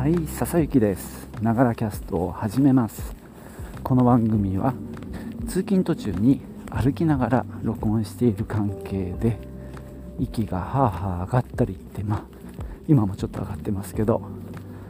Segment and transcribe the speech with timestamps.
[0.00, 1.28] はい笹雪です。
[1.42, 3.14] ながらキャストを始めます。
[3.82, 4.72] この番組は
[5.46, 9.38] 通勤途中に歩きながら録音している関係で
[10.18, 12.24] 息がはあはあ上がったりってまあ
[12.88, 14.22] 今もちょっと上がってますけど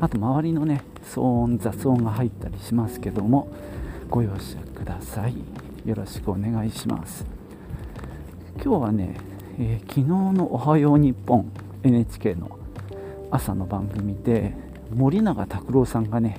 [0.00, 0.82] あと周りのね
[1.12, 3.52] 騒音雑音が入ったりしますけども
[4.08, 5.34] ご容赦ください。
[5.84, 7.26] よろしくお願いします。
[8.64, 9.16] 今日はね、
[9.58, 11.50] えー、昨日の「おはよう日本
[11.82, 12.56] NHK の
[13.32, 16.38] 朝の番組で森永卓郎さんがね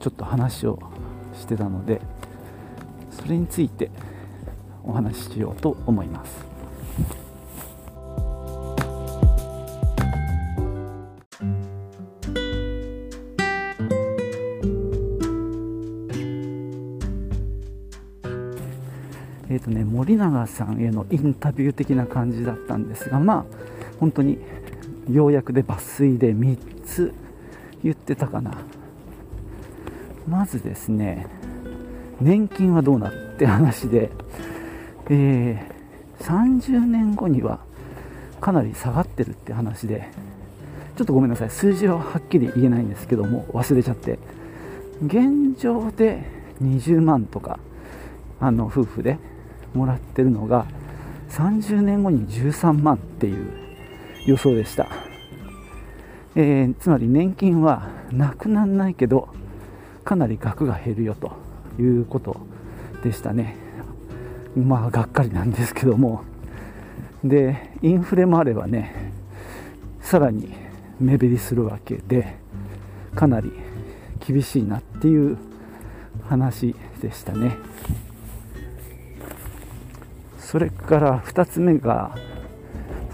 [0.00, 0.78] ちょっと話を
[1.34, 2.00] してたので
[3.10, 3.90] それについて
[4.84, 6.44] お話ししようと思います。
[19.50, 23.44] えーとね、森永さんへのインタビュー的な感じだったんですがまあ
[24.00, 24.38] 本当に
[25.08, 27.14] 要約で抜粋で3つ
[27.84, 28.58] 言ってたかな。
[30.28, 31.26] まずですね
[32.20, 34.10] 年金はどうなるって話で、
[35.10, 37.60] えー、30年後には
[38.40, 40.08] かなり下がってるって話で
[40.96, 44.18] ちょっとごめんなさい数字ははっきり言えないんですけども忘れちゃって。
[45.02, 46.22] 現状で
[46.62, 47.58] 20万とか
[48.40, 49.18] あの夫婦で
[49.74, 50.66] もらってるのが
[51.30, 53.52] 30年後に13万っていう
[54.26, 54.83] 予想でした、
[56.36, 59.28] えー、つまり年金はなくならないけど
[60.04, 61.32] かなり額が減るよと
[61.80, 62.36] いうこと
[63.02, 63.56] でしたね。
[64.56, 66.24] まあがっかりなんですけども。
[67.24, 69.10] でインフレもあればね
[70.02, 70.52] さらに
[71.00, 72.36] 目減りするわけで
[73.14, 73.50] かなり
[74.26, 75.38] 厳しいなっていう
[76.28, 77.56] 話でしたね。
[80.38, 82.14] それから2つ目が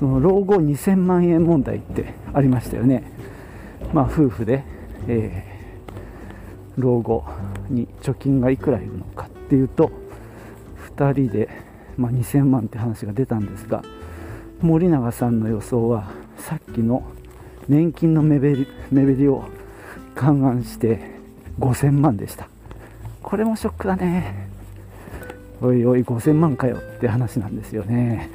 [0.00, 3.04] その老後2000万円問題ってありましたよね。
[3.92, 4.64] まあ夫婦で、
[5.06, 7.26] えー、老後
[7.68, 9.90] に貯金がいくらいるのかっていうと
[10.96, 11.50] 2人で、
[11.98, 13.83] まあ、2000万って話が出たんですが
[14.62, 17.02] 森永さんの予想はさっきの
[17.68, 19.44] 年金の目減り目減りを
[20.14, 21.10] 勘案して
[21.58, 22.48] 5000万でした。
[23.22, 24.48] これもショックだね。
[25.60, 28.30] おいおい5000万かよって話なんですよね。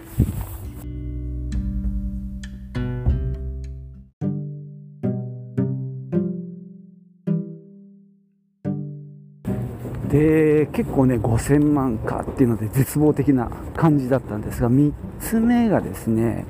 [10.16, 16.46] で結構ね5000万かっていうので絶望的な感じだったんですが3つ目がですね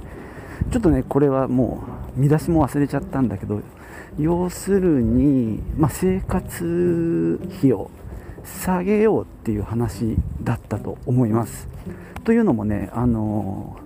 [0.72, 1.84] ちょっとねこれはも
[2.16, 3.62] う見出しも忘れちゃったんだけど
[4.20, 7.90] 要するに、まあ、生活費を
[8.44, 11.68] 下げようっていう話だったと思います。
[12.24, 13.78] というのもね、あの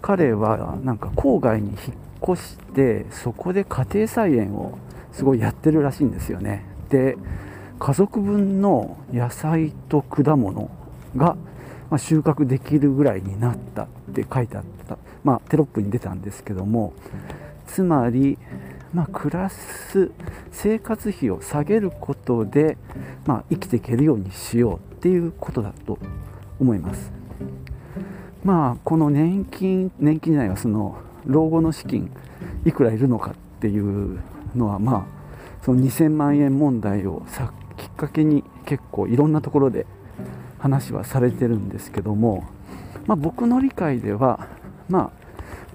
[0.00, 1.78] 彼はなんか郊外に引っ
[2.34, 4.78] 越してそこで家庭菜園を
[5.12, 6.64] すごいやってるらしいんですよね。
[6.88, 7.16] で
[7.84, 10.70] 家族分の野菜と果物
[11.14, 11.36] が
[11.98, 16.94] 収穫できるぐらいになったって書いてあった、まあ、テロップに出たんですけども
[17.66, 18.38] つまり、
[18.94, 20.10] まあ、暮らす
[20.50, 22.78] 生活費を下げることで、
[23.26, 25.98] まあ、生きていけるようにしようっていうことだと
[26.58, 27.12] 思います。
[28.44, 30.96] まあ、この年金年金じゃないわその
[31.26, 32.10] 老後の資金
[32.64, 34.20] いくらいるのかっていう
[34.56, 35.24] のはまあ
[35.62, 37.22] その2000万円問題を
[37.76, 39.86] きっかけに結構いろんなところで
[40.58, 42.44] 話はされてるんですけども、
[43.06, 44.48] まあ、僕の理解では、
[44.88, 45.12] ま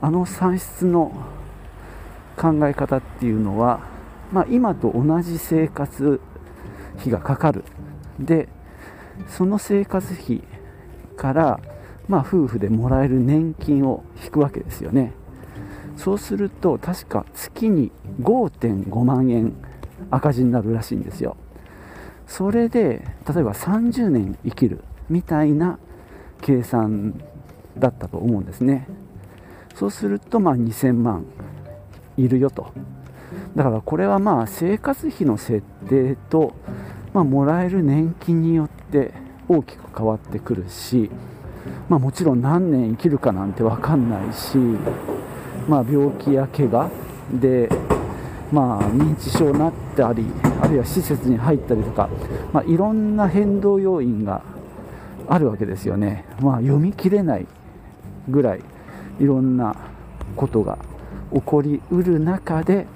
[0.01, 1.11] あ、あの算出の
[2.37, 3.81] 考え方っていうのは、
[4.31, 6.21] まあ、今と同じ生活
[6.97, 7.63] 費がかかる。
[8.19, 8.49] で
[9.27, 10.43] その生活費
[11.17, 11.59] から、
[12.07, 15.13] まあ、夫婦でもらえる年金を引くわけですよね。
[15.97, 19.53] そうすると確か月に5.5万円
[20.09, 21.35] 赤字になるらしいんですよ。
[22.29, 25.79] それで例えば30年生きるみたいな
[26.41, 27.19] 計算
[27.77, 28.87] だったと思うんですね。
[29.75, 31.25] そうするとまあ2000万
[32.17, 32.71] いるよと。
[33.55, 36.53] だからこれはまあ生活費の設定と、
[37.13, 39.11] まあ、もらえる年金によって
[39.47, 41.09] 大きく変わってくるし、
[41.89, 44.57] まあ、もちろん何年生きるかなんて分かんないし、
[45.67, 46.91] まあ、病気や怪我
[47.33, 47.69] で
[48.51, 50.25] まあ、認知症になったり
[50.61, 52.09] あるいは施設に入ったりとか、
[52.51, 54.41] まあ、いろんな変動要因が
[55.27, 57.47] あるわけですよね、まあ、読み切れない
[58.27, 58.61] ぐらい
[59.19, 59.75] いろんな
[60.35, 60.79] ことが
[61.33, 62.87] 起こりうる中で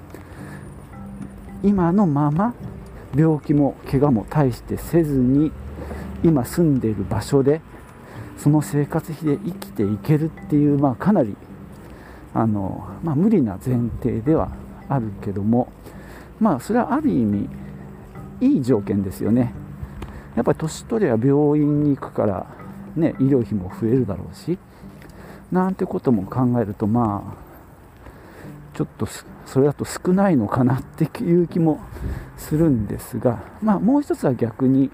[1.62, 2.54] 今のまま
[3.14, 5.52] 病気も怪我も大してせずに
[6.24, 7.60] 今住んでいる場所で
[8.38, 11.36] その生活費で生きていけるっていう、まあ、かなり
[12.34, 14.50] あの、まあ、無理な前提では
[14.88, 15.68] あるけども
[16.40, 17.48] まあそれはある意味
[18.40, 19.54] いい条件ですよね。
[20.36, 22.46] やっぱり年取れば病院に行くから
[22.96, 24.58] ね医療費も増えるだろうし
[25.52, 27.44] なんてことも考えるとまあ
[28.76, 29.06] ちょっと
[29.46, 31.80] それだと少ないのかなっていう気も
[32.36, 34.90] するんですがまあもう一つは逆に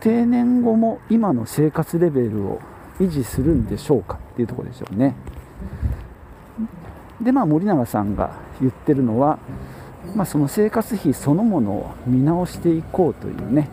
[0.00, 2.60] 定年後も今の生活レベルを
[3.00, 5.16] 維持するんでしょうかっていうとこでしょうね。
[7.20, 9.38] でまあ森永さんが言ってるのは
[10.14, 13.68] まあ、その生活費そのものを見直していこうというね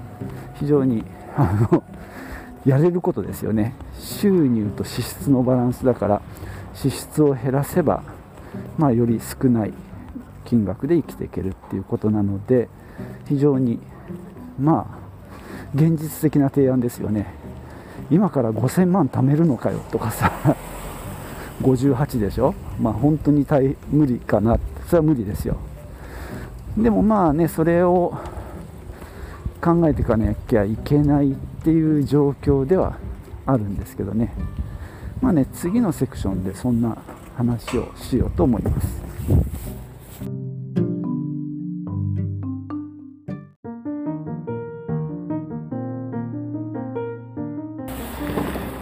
[0.56, 1.04] 非常に
[1.38, 1.84] あの
[2.66, 3.76] やれることですよね。
[4.00, 6.22] 収入と支出のバランスだから
[6.74, 8.04] 支出を減らせば、
[8.78, 9.74] まあ、より少ない
[10.46, 12.70] 金額で生きていけるっていうことなので
[13.26, 13.80] 非常に
[14.58, 14.98] まあ
[15.76, 17.28] 現実的な提案ですよね。
[18.10, 20.32] 今から5000万貯めるのかよとかさ
[21.62, 22.54] 58でしょ？
[22.82, 23.46] まあ本当に
[23.92, 24.56] 無理かな。
[24.56, 25.58] っそれは無理ですよ。
[26.78, 28.18] でもまあねそれを
[29.62, 32.98] 考えていかなきゃいけないっていう状況では
[33.46, 34.34] あるんですけどね。
[35.22, 36.98] まあね次のセクションでそんな
[37.38, 39.04] 話をしようと思います。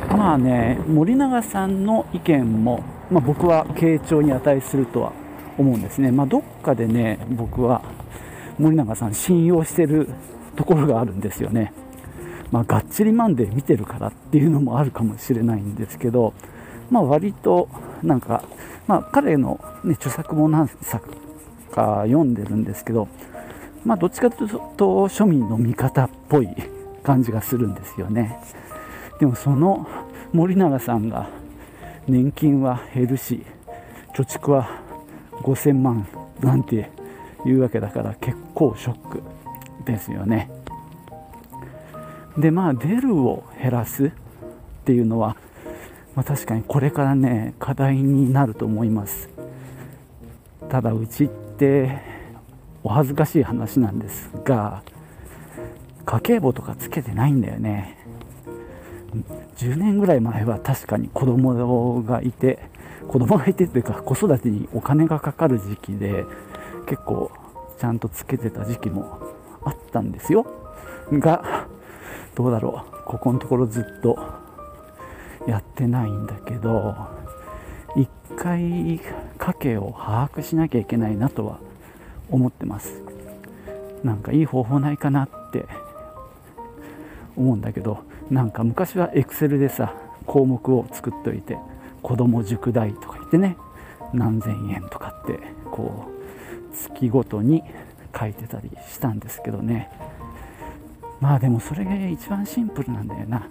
[0.10, 5.21] まあね森永さんの意見も、まあ、僕は傾聴に値するとは
[5.62, 7.82] 思うんですね、まあ、どっかでね僕は
[8.58, 10.10] 森永さん信用してる
[10.56, 11.74] ところがあるんですよね、
[12.52, 16.34] まあ、がっちりマンデー見てるからっていうのもあるかもしれないんですけど、
[16.90, 17.70] まあ、割と
[18.04, 18.44] なんか、
[18.88, 21.10] まあ、彼の、ね、著作も何作
[21.72, 23.08] か読んでるんですけど、
[23.86, 24.60] まあ、どっちかというと
[25.08, 26.50] 庶民の味方っぽい
[27.04, 28.38] 感じがするんですよね。
[29.20, 29.88] でもその
[30.34, 31.30] 森永さんが
[32.08, 33.46] 年金は減るし
[34.16, 34.82] 貯蓄は
[35.42, 36.08] 5000万
[36.42, 36.90] なんて
[37.46, 39.24] いうわけだから結構ショック
[39.86, 40.50] ですよね。
[42.38, 44.12] でまあ出るを減らすっ
[44.86, 45.36] ていうのは、
[46.16, 49.30] まあ、確かにこれからね課題になると思います。
[50.70, 52.00] ただうちって
[52.84, 54.84] お恥ずかしい話なんですが
[56.06, 57.98] 家計簿とかつけてないんだよね。
[59.58, 62.60] 10年ぐらい前は確かに子供がいて
[63.08, 66.26] 子供がいてというか子育てにお金がかかる時期で
[66.88, 67.32] 結構
[67.78, 69.20] ちゃんとつけてた時期も
[69.64, 70.46] あったんですよ。
[71.12, 71.68] が
[72.36, 72.92] どうだろう。
[73.06, 74.18] ここのところずっと
[75.48, 76.96] やってないんだけど
[77.96, 79.02] 一回
[79.38, 81.60] 家計を把握しなきゃいけないなとは
[82.30, 83.02] 思ってます。
[84.04, 85.66] なんかいい方法ないかなって
[87.36, 88.00] 思うんだけど
[88.32, 89.94] なんか昔はエクセルでさ
[90.26, 91.58] 項目を作っといて
[92.02, 93.58] 子供塾代とか言ってね
[94.14, 95.38] 何千円とかって
[95.70, 97.62] こう月ごとに
[98.18, 99.90] 書いてたりしたんですけどね。
[101.20, 103.48] まあでもそれが一番シンプルなんだよな。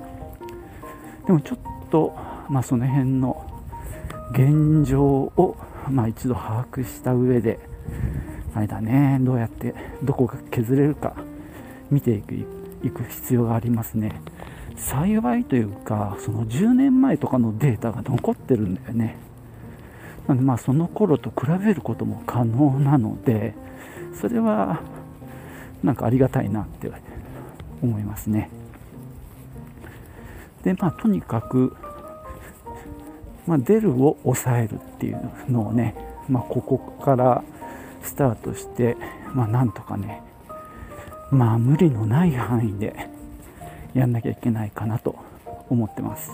[1.27, 1.59] でもちょっ
[1.91, 2.17] と
[2.49, 3.63] まあその辺の
[4.33, 5.57] 現状を
[5.91, 7.59] まあ一度把握した上で
[8.55, 11.15] あれだねどうやってどこが削れるか
[11.91, 12.35] 見ていく
[12.83, 14.21] いく必要がありますね。
[14.81, 19.17] 幸いというかその10年前とかのデータが残ってるんだよね。
[20.27, 23.55] なのでまあその頃と比べることも可能なので
[24.15, 24.81] それは
[25.83, 26.91] なんかありがたいなって
[27.83, 28.51] 思いますね。
[30.63, 31.77] でまあとにかく、
[33.47, 35.95] まあ、デルを抑えるっていうのをね、
[36.29, 37.43] まあ、ここから
[38.03, 38.97] スタートして
[39.35, 40.23] まあなんとかね
[41.31, 43.09] まあ無理のない範囲で
[43.95, 45.17] やんなきゃいけないかなと
[45.69, 46.31] 思ってます。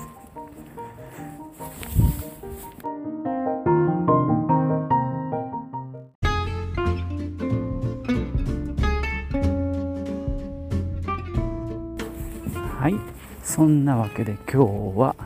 [12.79, 12.95] はい
[13.43, 15.17] そんなわけで今日は、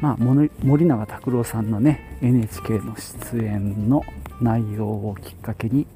[0.00, 4.02] まあ、森永卓郎さんのね NHK の出演の
[4.40, 5.86] 内容をきっかけに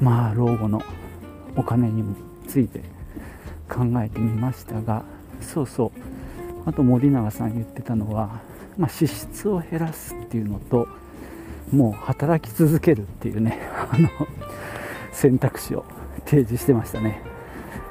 [0.00, 0.82] まあ老後の
[1.56, 2.04] お金に
[2.46, 2.82] ついて
[3.70, 5.04] 考えてみましたが
[5.40, 5.90] そうそう。
[6.66, 8.40] あと森永さん言ってたのは、
[8.76, 10.86] まあ、支出を減らすっていうのと
[11.72, 13.58] もう働き続けるっていうね
[13.90, 14.08] あの
[15.12, 15.84] 選択肢を
[16.26, 17.22] 提示してましたね。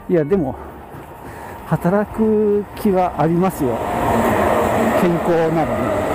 [0.09, 0.55] いやでも
[1.65, 3.77] 働く気はありますよ。
[5.01, 6.09] 健康ならね。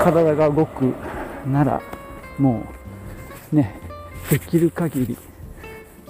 [0.00, 0.94] 体が動く
[1.46, 1.80] なら
[2.38, 2.62] も
[3.52, 3.78] うね
[4.30, 5.16] できる限り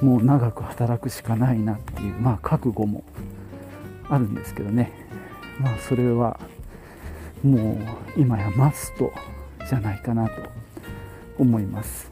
[0.02, 3.04] もう長く働くしかないなっていうまあ覚悟も
[4.08, 4.92] あるんですけどね。
[5.60, 6.38] まあそれは
[7.42, 7.72] も
[8.16, 9.12] う今やマスト
[9.68, 10.34] じゃないかなと
[11.38, 12.10] 思います。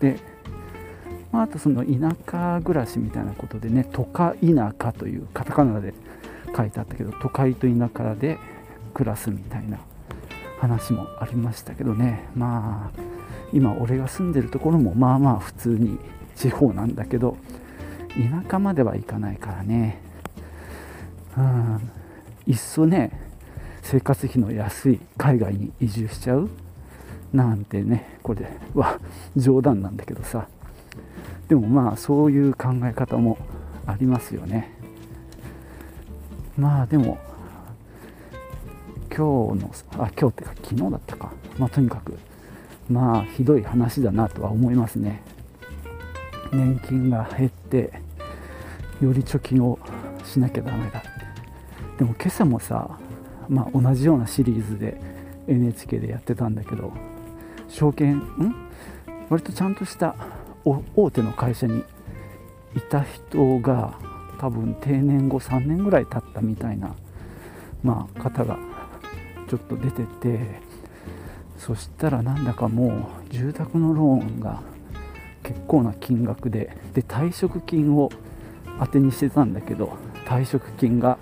[0.00, 0.18] で
[1.32, 5.94] まあ、あとその田舎暮らしみたいなことでね都会田舎というカタカナで
[6.56, 8.38] 書いてあったけど都会と田舎で
[8.94, 9.78] 暮らすみたいな
[10.58, 12.28] 話もありましたけどね。
[12.34, 13.00] まあ
[13.52, 15.98] 今俺が住んでるところもまあまあ普通に
[16.40, 17.36] 地方なんだけど
[18.08, 20.00] 田舎までは行かないからね。
[21.36, 21.90] うん。
[22.46, 23.12] いっそね
[23.82, 26.48] 生活費の安い海外に移住しちゃう？
[27.34, 28.98] なんてねこれは
[29.36, 30.48] 冗談なんだけどさ。
[31.48, 33.36] でもまあそういう考え方も
[33.86, 34.72] ありますよね。
[36.56, 37.18] まあでも
[39.14, 41.32] 今日のあ今日ってか昨日だったか。
[41.58, 42.16] まあとにかく
[42.88, 45.22] まあひどい話だなとは思いますね。
[46.52, 47.92] 年金が減って
[49.00, 49.78] より貯金を
[50.24, 51.02] しなきゃダメだ
[51.98, 52.98] でも今朝もさ
[53.48, 55.00] まあ同じようなシリーズで
[55.48, 56.92] NHK でやってたんだけど
[57.68, 58.70] 証券ん？
[59.28, 60.14] 割とちゃんとした
[60.64, 61.84] 大手の会社に
[62.76, 63.98] いた人が
[64.38, 66.94] 多分定年後3年ぐらい経ったみたいな、
[67.82, 68.58] まあ、方が
[69.48, 70.60] ちょっと出てて
[71.58, 74.62] そしたらなんだかもう住宅のローンが
[75.50, 78.08] 結構な金額でで退職金を
[78.78, 81.18] 当てにしてたんだけど退職金が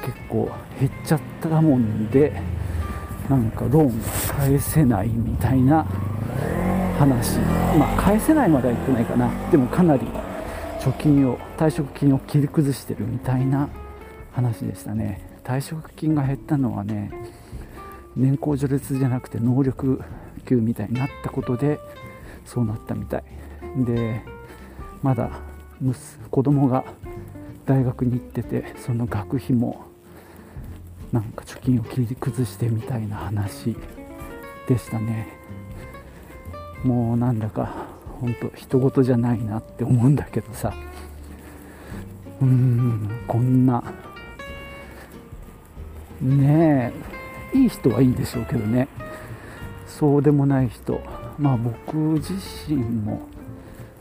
[0.00, 2.40] 結構減っちゃったもんで
[3.28, 5.84] なんかローンが返せないみたいな
[6.98, 7.38] 話。
[7.76, 9.28] まあ返せないまでは言ってないかな。
[9.50, 10.06] でもかなり
[10.78, 13.68] 貯金を退職金を切り崩してるみたいな
[14.30, 15.20] 話でしたね。
[15.42, 17.10] 退職金が減ったのはね
[18.14, 20.00] 年功序列じゃなくて能力
[20.46, 21.80] 給みたいになったことで
[22.44, 23.24] そうなったみたい。
[23.76, 24.22] で
[25.02, 25.30] まだ
[26.30, 26.84] 子供が
[27.66, 29.84] 大学に行っててその学費も
[31.12, 33.76] なんか貯金を切り崩してみたいな話
[34.68, 35.28] でしたね。
[36.82, 37.86] もうなんだか
[38.20, 40.74] 本当人事じゃないなって思うんだけどさ。
[42.40, 43.82] うーんこんな
[46.20, 46.92] ね
[47.54, 48.88] えいい人はいいんでしょうけどね。
[49.86, 51.00] そうでもない人。
[51.38, 52.34] まあ僕自
[52.68, 53.20] 身も、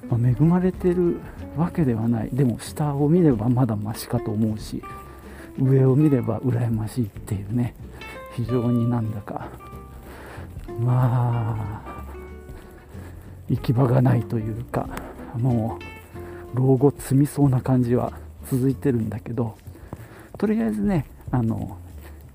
[0.09, 1.19] まあ、恵まれてる
[1.57, 2.29] わけではない。
[2.31, 4.83] でも下を見ればまだマシかと思うし
[5.59, 7.73] 上を見れば羨ましいっていうね。
[8.35, 9.47] 非常になんだか。
[10.79, 12.03] まあ
[13.49, 14.87] 行き場がないというか
[15.37, 15.77] も
[16.53, 18.13] う老後積みそうな感じは
[18.49, 19.57] 続いてるんだけど
[20.37, 21.77] とりあえずねあの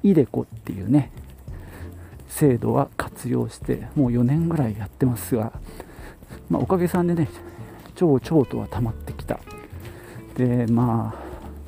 [0.03, 1.11] イデコっていうね
[2.29, 5.53] 制度は活用してもう4年ぐらいやってますが、
[6.49, 7.29] まあ、おかげさんでね
[7.99, 9.41] 超超とは溜まってきた。
[10.37, 11.13] でま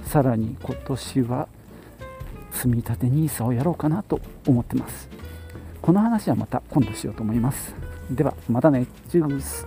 [0.05, 1.49] あさらに今年は
[2.53, 5.09] 積み立て NISA をやろうかなと思ってます。
[5.83, 7.75] この話はまた今度しようと思います。
[8.13, 8.87] ではまたね。
[9.09, 9.67] チュース。